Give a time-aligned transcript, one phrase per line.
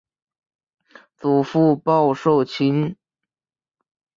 [1.15, 2.95] 祖父鲍受卿。